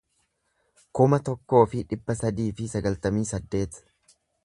kuma 0.99 1.19
tokkoo 1.27 1.61
fi 1.75 1.83
dhibba 1.93 2.17
sadii 2.23 2.49
fi 2.61 2.71
sagaltamii 2.75 3.29
saddeet 3.35 3.83